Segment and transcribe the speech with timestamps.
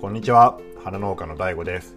[0.00, 0.58] こんにちは。
[0.82, 1.94] 花農家の DAIGO です、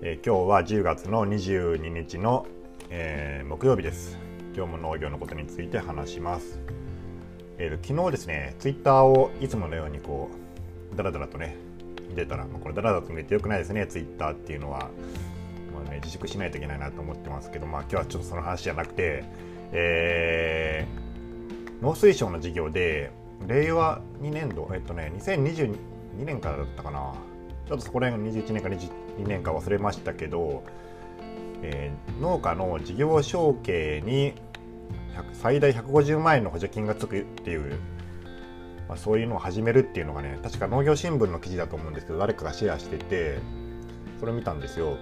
[0.00, 2.46] えー、今日は10月の22日の、
[2.88, 4.16] えー、木曜日です。
[4.56, 6.58] 今日も農業のことについて話します、
[7.58, 10.30] えー、昨日ですねツイッターをいつものようにこ
[10.90, 11.54] うダラダラとね
[12.08, 14.88] 見てたら、まあ、これダラダラと見てよくないですねツイッターっていうのは、
[15.74, 19.24] まあね、自粛しないといけないなと思ってますけどまあ今日はちょっとその話じゃなくて
[19.72, 23.12] えー、農水省の事業で
[23.46, 25.76] 令和2年度えっとね2022
[26.18, 27.14] 2年からだったかな。
[27.68, 30.64] ちょっとそこら辺が21年か22年か忘れましたけど、
[31.62, 34.34] えー、農家の事業承継に
[35.34, 37.78] 最大150万円の補助金がつくっていう、
[38.88, 43.38] まあ、そういうのを始めるっていうのがね確か農業新聞の記事だと思うんですけど誰かがシェアしてて
[44.20, 44.96] それ見たんですよ。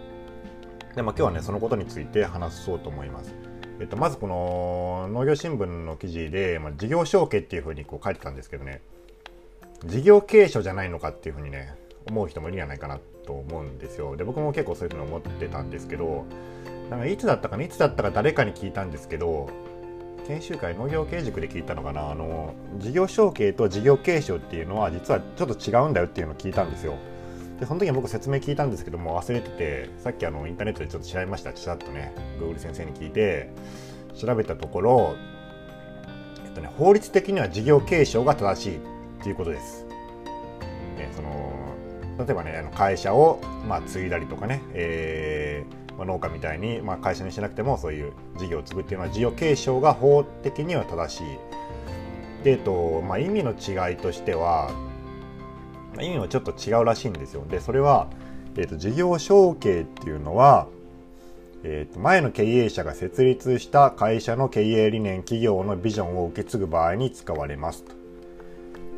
[0.95, 3.35] で、まあ、今日はねそのことについて話そうと思います。
[3.79, 8.81] えっと、まずこの農業新聞の記事で、まあ、事業承継っていうふうにこう書いてたんですけどね。
[9.85, 11.75] 事業継承じゃないのかっていうふうにね
[12.09, 14.17] 思う人もいるんじゃないかなと思うんですよ。
[14.17, 16.25] で僕も結構そういうふうに思ってたんですけど
[16.91, 19.51] なんかいつだったかないつだったか誰かに聞いたんですけど
[20.27, 26.95] 研修会農業経営塾で聞いたのかなあの事業承継と事業継承っていうのは実はちょっと違うんだよっていうのを聞いたんですよ。
[27.61, 33.51] でその時に僕説明聞いたんですけども忘れててさっきあのインターネットでちょっと調べましたちらっとね Google 先生に聞いて
[34.15, 35.17] 調べたところ、
[36.45, 38.96] えっとね、法律的には事業継承が正しい。
[39.27, 39.85] ていうことです。
[40.97, 41.53] ね、その
[42.25, 51.25] 例えばねあの会社を、まあ、継いだりとかね、えーまあ、農家みたいに、まあ、会社にしなくてもそういう事業を継ぐっていうのは事業継承が法的には正しい。
[52.45, 54.71] で、えっとまあ、意味の違いとしては、
[55.97, 57.45] まあ、意味はちょっと違うらしいんですよ。
[57.51, 58.07] でそれは、
[58.57, 60.69] えっと、事業承継っていうのは、
[61.65, 68.06] えー、と前の経営者が設立した会社の経営理念企業のビジョンを受け継ぐ場合に使われますと。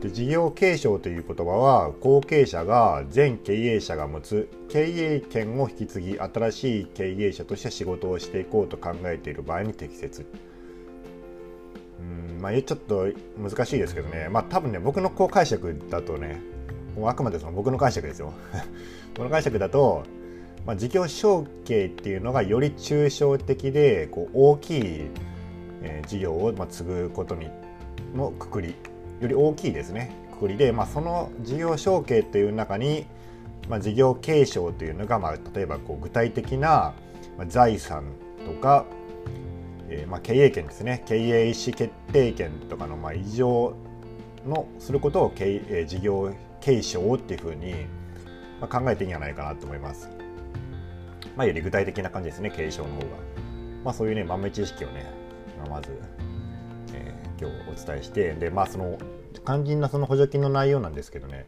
[0.00, 10.24] で事業継承という言葉は後継者が前経営者が持つ経営権を引き継ぎ新しい経営者として仕事をしていこうと考えている場合に適切。
[11.98, 14.28] うんまあちょっと難しいですけどね。
[14.30, 16.40] まあ多分ね僕のこう解釈だとね
[17.04, 18.32] あくまでその僕の解釈ですよ。
[19.16, 20.04] この解釈だと、
[20.64, 25.10] まあ、事業承継っていうのがより抽象的でこう大きい、
[25.82, 27.48] えー、事業を、まあ、継ぐことに
[28.14, 28.76] のくくり
[29.20, 33.06] より大きいですねくくりで、まあ、その事業承継という中に、
[33.68, 36.94] まあ、事業継承というのが、まあ、例えばこう具体的な
[37.48, 38.04] 財産
[38.46, 38.86] とか、
[39.88, 43.74] えー、まあ経営権ですね経営意思決定権とかのまあ異常
[44.46, 47.74] のすることを経、え、事業継承っていうふうに、
[48.60, 50.08] まあ、考えていいんじゃないかなと思います。
[51.36, 53.06] まあ、より具体的な感じですね継承の方が。
[53.84, 55.06] まあ、そういうね豆知識をね、
[55.58, 56.00] まあ、まず
[57.40, 58.98] 今日お伝えしてでまあその
[59.44, 61.46] 肝心なその補助金の内容なんですけどね、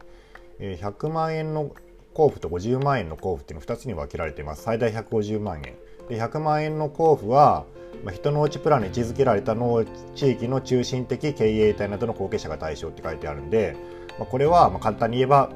[0.59, 1.71] 100万円の
[2.11, 4.63] 交付と50万円の交付っていうの2つに分けられています。
[4.63, 5.75] 最大150万円。
[6.09, 7.65] で100万円の交付は、
[8.03, 9.85] まあ、人のうちプランに位置づけられた農
[10.15, 13.75] 地域の中心的経営体などの後継者が対象って書いてあるんで、
[14.19, 15.49] まあ、これはまあ簡単に言えば、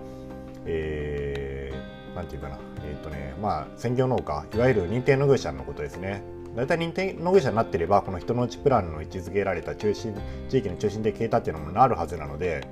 [0.65, 2.59] えー、なんていうかな。
[2.87, 6.34] えっ、ー、とねまあ専業農家いわゆる認定農業者のことですね。
[6.55, 10.15] 大体認定農業者になっていればこの人のうちプランの位置づけられた中心
[10.49, 12.67] 地域の中心的形態っていうのもなるはずなので、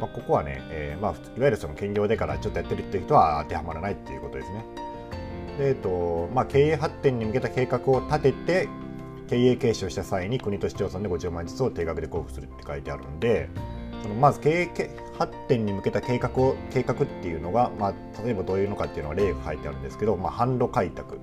[0.00, 4.64] まあ、ここはね、えー、まあ、いわゆるその兼業でからちょっとやってるっていう人は当てはまらないっていうことですね。
[5.58, 8.68] でえっとまあ、経営発展に向けた計画を立てて
[9.28, 13.48] 経営継承した際に国と市町村で50万円ずつを定額で交付するって書いてあるんで
[14.02, 21.18] そのまず経営発展に向けた計画を計画っていうのが、まあ、例えばどういうのかっていうのは例が書いてあるんですけど、まあ、販路開拓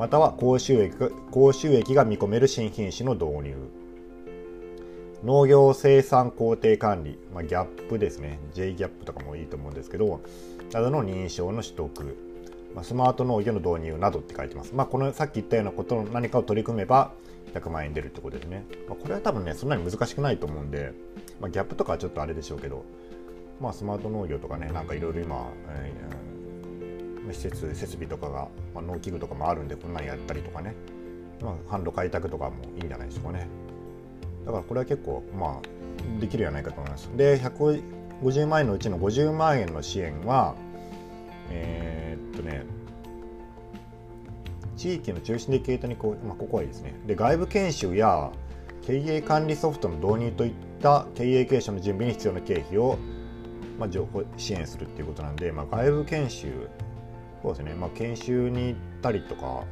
[0.00, 0.94] または高収益
[1.30, 3.54] 高収益が見込める新品種の導入。
[5.22, 8.38] 農業生産工程管理、まあ、ギャップですね。
[8.54, 10.22] J ギャップとかもいいと思うんですけど
[10.72, 12.16] などの認証の取得、
[12.74, 17.12] まあ、スマート農業の導入などって書いてます、まあ、このさっき言ったようなことの何かを取り組めば
[17.52, 20.94] 100万円出るってことですね、まあ、これは多分ねそんなに難しくないと思うんで、
[21.42, 22.86] まあ、ギャップとかはちょっとあれでしょうけど
[23.60, 26.39] まあスマート農業とかねなんかいろいろ今、えー
[27.32, 30.74] 施設設備とかが、まあ、農機具とかもあるんでこんなにやったりとかね、
[31.40, 33.46] まあ、販路開拓とかもいいんじゃないでしょうかね。
[34.44, 37.10] だからこれは結構まあできるやないかと思います。
[37.16, 40.54] で150万円のうちの50万円の支援は
[41.50, 42.64] えー、っとね
[44.76, 46.94] 地域の中心的系統にこう、まあ、ここはいいですね。
[47.06, 48.30] で外部研修や
[48.82, 52.98] 経営管理ソフトの導入といった経営継承の準備に必要な経費を、
[53.78, 56.68] まあ、情報支援するっていうことなんで、まあ、外部研修
[57.42, 59.64] そうですね、まあ、研修に行ったりとか、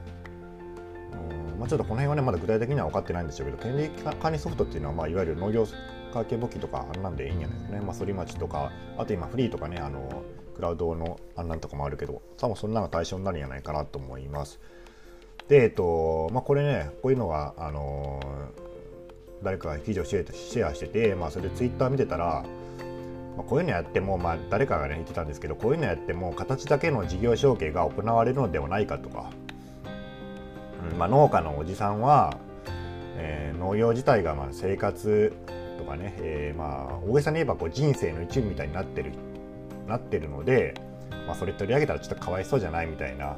[1.13, 5.67] うんまあ、ちょっとこの辺はねまだ具体的には分かってないんですけど権利管理ソフトっていうのは、まあ、いわゆる農業
[6.13, 10.23] 会計簿記とかあんなんでいいんじゃないですかね、まあ、反町とかあと今フリーとかねあの
[10.57, 14.61] クラウドのあんなんとかもあるけど多分そんなの対象になるんじゃないかなと思います。
[15.49, 18.21] でえっとまあこれねこういうのがあの
[19.43, 22.45] 誰かが記事をシェアしてて、まあ、それでツイッター見てたら
[23.39, 29.31] まあ、こういうのやっても、まあ、誰かがね言ってたんですけどこういうのやっても形だけの事業承継が行われるのではないかとか、
[30.91, 32.37] うんまあ、農家のおじさんは、
[33.17, 35.33] えー、農業自体がまあ生活
[35.79, 39.13] とかね、えー、まあ大げさに言えばこう人生の一部みたいになってる
[39.87, 40.75] なってるので、
[41.29, 43.37] まあ、それ取り上げたらちょっとかわいそうじゃないみたいな、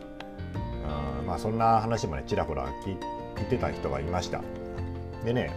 [1.21, 4.41] うんまあ、そんな話もねちらほら聞いてた人がいました。
[5.27, 5.51] でね、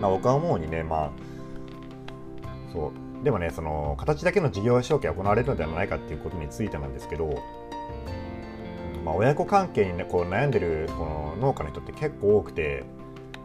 [0.00, 1.10] まあ、僕は思うにね、まあ、
[2.72, 7.42] そうでもねその形だけの事業承継が行われるのではないかっていうことについてなんですけど、
[9.02, 12.84] まあ、親子関係に、ね、こう悩んでるこの農家の人って結構多くて、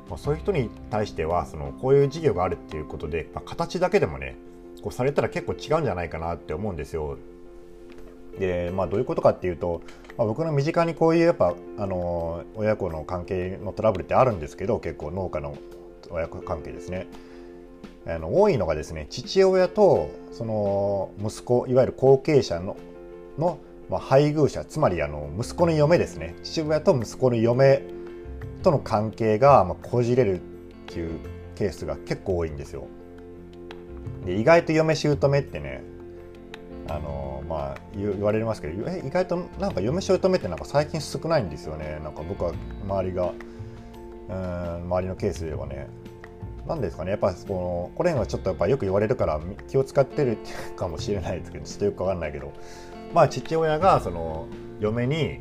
[0.10, 4.36] まあ、そういう人に対してはそのこういう事業があるっていうことで、まあ、形だけでもね
[4.82, 7.18] こうされたら結構違うんじゃないかなって思うんですよ。
[8.38, 9.82] でまあどういうことかっていうと、
[10.18, 15.58] まあ、僕の身近にこういうやっぱあの親子の関係のトラブルってあるんですけど結構農家の
[16.10, 17.08] 親子関係ですね。
[18.08, 22.78] あの多いのがですね父親とその息子いわゆる後継者の
[23.38, 23.60] の、
[23.90, 26.36] まあ、配偶者つまりあの息子の嫁ですね。
[26.44, 27.84] 父親と息子の嫁
[28.64, 30.44] との関係が、まあ、こじれるっ
[30.88, 31.20] ていう
[31.56, 32.88] ケースが結構多いんですよ。
[34.26, 35.84] で意外と嫁姑ってね
[36.88, 42.00] あのまあ言われますけどえ意外となんか嫁姑ってなんか最近少ないんですよね。
[42.04, 42.54] なんか僕は
[42.84, 43.32] 周りが
[44.30, 45.88] うん周りのケースではね。
[46.70, 47.12] なんですかね。
[47.12, 50.38] やっぱこのこれがちょっとやっぱよく言われるから気を使ってる
[50.76, 52.54] かもしれないですけどちょっとよくわかんないけど。
[53.14, 54.48] まあ父親がその
[54.80, 55.40] 嫁に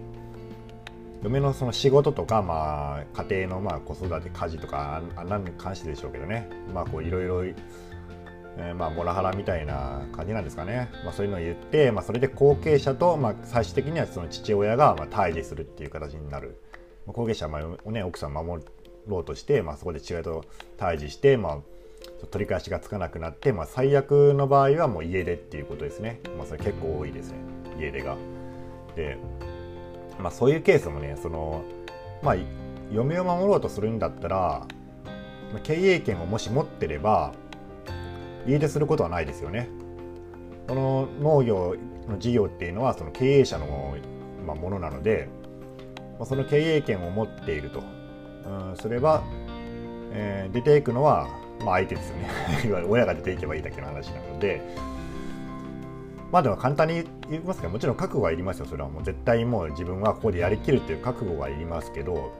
[1.22, 6.48] 嫁のその仕事とか、まあ、家庭のまあ子育て家事とかあ何に関してでしょうけどね。
[6.72, 7.44] まあこういろいろ
[8.58, 16.60] え、まあモラハラみたいな感じなんですかね、まあ、そういうのを言って、まあ、それで後継者と、まあ、最終的にはその父親がまあ対峙するっていう形になる、
[17.06, 18.62] まあ、後継者はまあ、ね、奥さんを守
[19.08, 20.44] ろうとして、まあ、そこで違いと
[20.76, 21.58] 対峙して、まあ、
[22.30, 27.38] 取り返しがつかなくなって、まあ、最悪の場合はもう家出っていうことですね、まあ、それ結構多いですね
[27.78, 28.16] 家出が。
[28.96, 29.18] で、
[30.18, 31.62] まあ、そういうケースもねその、
[32.22, 32.36] まあ、
[32.92, 34.66] 嫁を守ろうとするんだったら
[35.62, 37.32] 経営権をもし持ってれば
[38.46, 39.68] 家出することはないですよね。
[40.66, 41.76] この農業
[42.08, 43.96] の事業っていうのはその経営者の、
[44.46, 45.28] まあ、ものなので、
[46.18, 47.82] まあ、その経営権を持っていると
[48.44, 49.22] うん、すれば、
[50.12, 51.28] えー、出ていくのは、
[51.64, 52.84] まあ、相手ですよね。
[52.88, 54.60] 親が出ていけばいいだけの話なので。
[56.30, 58.88] まあでも簡単に言いますけどもちろん覚悟はいりますよそれは。
[58.88, 62.32] もう絶対もう自分はここでやりきるっていう覚悟はいりますけど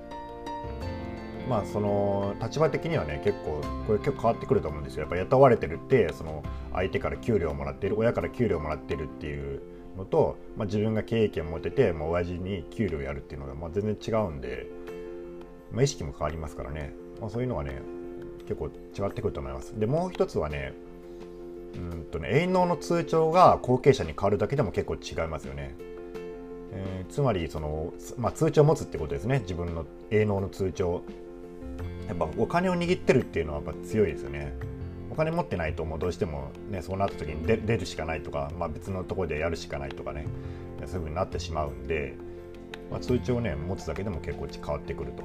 [1.48, 5.02] まあその立場的にはね結構これ結構変わってくると思うんですよ。
[5.02, 6.42] やっぱ雇われてるってその
[6.74, 9.62] 相手から給料をもらってる親から給料をもらってるっていう
[9.96, 14.66] のと、まあ、自分が経営権を持ってて、まあ、親父に給料やるっていうのがまあ全然違うんで。
[15.72, 17.80] まあ、意識も変わりますからね、まあ、そういうのはね
[18.46, 19.78] 結構違ってくると思います。
[19.78, 20.72] でもう一つはね
[21.74, 25.74] うんとね営農の通帳が後継者に変わるだけでも結構違いますよね、
[26.72, 29.40] えー、つまりその、まあ、通帳を持つってことですね。
[29.40, 31.02] 自分の営農の通帳。
[32.08, 34.54] やっぱお金を握ってるっていうのはやっぱ強いですよね。
[35.10, 40.26] お金持ってないともうどうしてもねそうなった時に出るしかないとか、まあ、別のところでやるしかないとかね。
[40.86, 42.14] そういうふうになってしまうんで、
[42.90, 45.22] まあ、通帳をね持つだけでも結構変わってくると。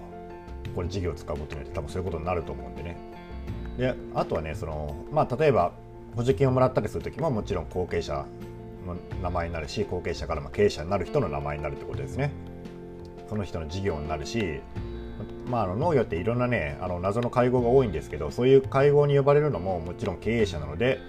[0.75, 2.97] これ事業を使うことによって多分そういうことになると思うんでね
[3.77, 5.71] であとはねそのまあ例えば
[6.15, 8.25] 補助金をもらったりする時ももちろん後継者
[8.85, 12.31] の名前になるし後継者からま経営者になる人の名前になるってことですね
[13.29, 14.61] その人の事業になるし
[15.47, 20.99] まあ、あの農業っていろんなねあの謎の会合が多いんですけどそういう会合に呼ばれるのももちろん経営者なので、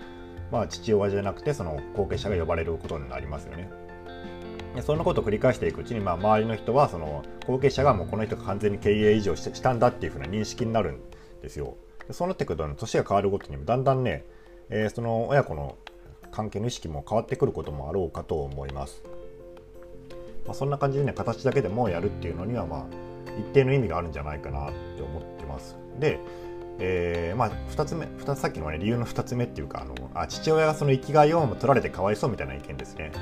[0.51, 3.71] まあ、父親じゃなくてその後継者が呼ばれることになりますよね。
[4.75, 11.01] でそんなことを繰り返していくうちに、まあ、周りの人はその後継者がもうこの人が完全に経営以上したんだっていうふうな認識になるん
[11.43, 11.77] ですよ。
[12.09, 14.25] でそうなってくると、年が変わるごとにだんだんね、
[14.69, 15.77] えー、その親子の
[16.33, 19.03] 関係の意識も変わってくることもあろうかと思います。
[20.45, 22.87] まあ、そんな感じでね形だけでもやるっていうのにはまあ
[23.39, 25.77] 一定の意味があるんじゃないかなって思ってます。
[25.99, 26.19] で、
[26.81, 33.13] えー、まあ2つ目2つさっきの、ね、理由の2つ目っていうかあのあ父親がその生きがいを取られてかわいそうみたいな意見ですね。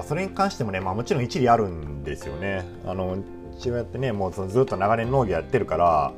[0.00, 2.64] まあ、それに関してもね、まあ、もちろん一理あるんですよね。
[2.86, 3.18] あの
[3.58, 6.14] 父親ってねもうずっと長年農業やってるから、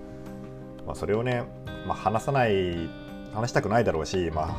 [0.87, 1.43] まあ、それをね、
[1.89, 2.89] まあ、話さない
[3.35, 4.57] 話したくないだろうし、まあ、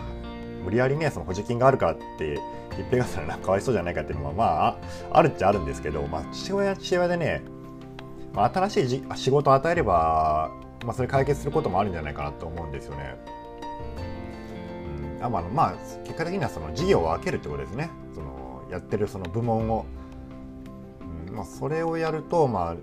[0.66, 2.38] 無理やりねその補助金があるからって
[2.78, 4.78] 一平がさらかわいそうじゃないかっていうのはま
[5.12, 7.42] ああるっちゃあるんですけど、まあ、父親父親でね
[8.34, 10.52] まあ、新しいじ仕事を与えれば、
[10.84, 13.16] まあ、それ解決することもあるんじゃないかなと思うんですよね。
[15.18, 17.92] うん、あまあ、まあ、結果的にはその事業を分けるってことですね。
[18.74, 19.86] やってるその部門を。
[21.28, 22.76] うんまあ、それをやると、まあ、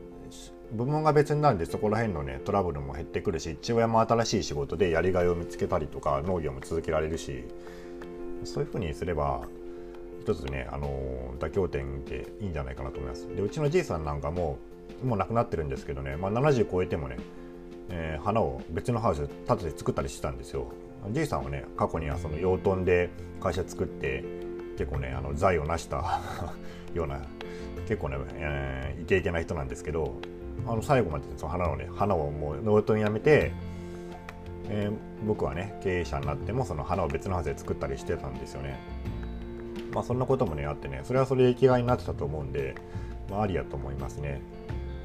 [0.73, 7.45] 部門が別になるんでそこら辺のねトラブルも減ってくるし父親も新しい仕事でやりがいを見つけたりとか農業も続けられるし
[8.45, 9.43] そういうふうにすれば
[10.21, 13.27] 一つね、あの妥協点でいいんじゃないかなと思います。
[13.35, 14.59] でうちのじいさんなんかも
[15.03, 17.17] もう亡くなってるんですけどね、まあ、70超えてもね、
[17.89, 20.71] えー、花を別のハウス建てて作ったりしてたんですよ。
[21.11, 23.09] じいさんはね過去にはその養豚で
[23.41, 24.23] 会社作って
[24.81, 26.23] 結構ねあの財を成した
[26.95, 27.21] ような
[27.87, 30.15] 結構ね、えー、イケイケな人なんですけど
[30.67, 33.53] あの最後までその花をね花をもう農豚やめて、
[34.71, 38.79] えー、僕はね経営者になってもその花を別のハウスで作ったりしてたんですよね。
[39.93, 42.75] まあそんなこともねあってねそれはそれで生きがいになってたと思うんで、
[43.31, 44.41] まあ、ありやと思いますね。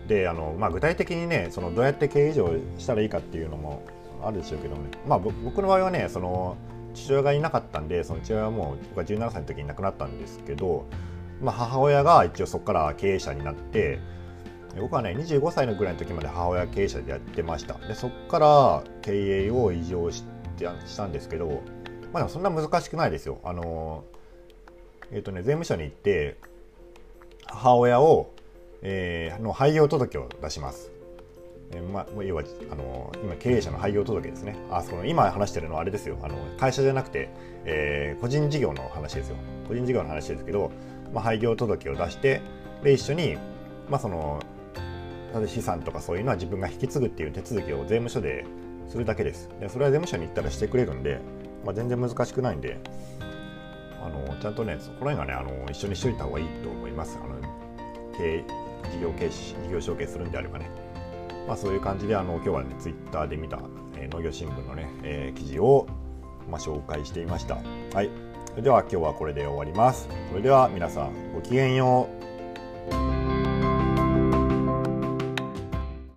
[0.08, 3.84] であの、まあ、具体的にねそのどうやって経営上したらいいかっていうのも
[4.24, 6.55] あるでしょうけどね、まあ、僕の場合はねその
[6.96, 10.86] 父親がいなかったんでその父親はもう僕が17歳の時に亡くなったんですけど、
[11.42, 14.00] まあ、母親が一応そこから経営者になって
[14.80, 20.24] 僕はね25歳のぐらいの時まで母親経営者でやってましたでそこから経営を移譲し
[20.58, 21.62] てしたんですけど
[22.14, 24.06] まあでもそんな難しくないですよあの
[25.12, 26.38] えっ、ー、とね税務署に行って
[27.46, 28.32] 母親を
[28.88, 30.92] えー、の廃業届を出します。
[31.75, 34.55] えー、まあ、要はあの今経営者の廃業届ですね。
[34.72, 37.29] あその今話してるのはあれですよあの会社じゃなくて、
[37.65, 39.36] えー、個人事業の話ですよ。
[39.67, 40.72] 個人事業の話ですけど、
[41.13, 42.41] まあ、廃業届を出して
[42.84, 43.38] で一緒に、
[43.89, 44.39] まあ、その
[45.48, 48.46] 資産とかそういうのは自分が引き継ぐっていう手続きを税務署で
[48.88, 49.50] するだけです。
[49.60, 51.20] でそれは税務署に行ったらしてくれるんで、
[51.65, 52.79] まあ、全然難しくないんで、
[54.01, 57.20] あのちゃんとね、そこら辺がね、あの一緒にしといた方がいいと思います。
[57.22, 57.36] あの
[58.17, 58.44] 経
[58.91, 60.70] 事業形事業承継するんであればね、
[61.48, 63.60] まあ、そういう感じであの今日はねツイッターで見た、
[63.98, 65.88] えー、農業新聞のね、えー、記事を、
[66.50, 67.56] まあ、紹介していました。
[67.94, 68.10] はい。
[68.50, 70.08] それでは今日はこれで終わります。
[70.30, 72.25] それでは皆さんごきげんよう。